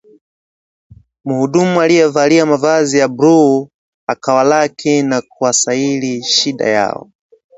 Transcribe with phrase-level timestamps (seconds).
[1.25, 3.69] Muhudumu aliyevalia mavazi ya bluu
[4.07, 7.09] akawalaki na kuwasaili shida yao